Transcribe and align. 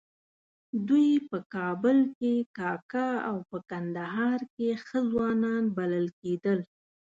دوی 0.87 1.09
په 1.29 1.37
کابل 1.53 1.97
کې 2.17 2.33
کاکه 2.57 3.09
او 3.29 3.37
په 3.49 3.57
کندهار 3.69 4.39
کې 4.55 4.69
ښه 4.85 4.99
ځوان 5.11 5.63
بلل 5.77 6.07
کېدل. 6.21 6.59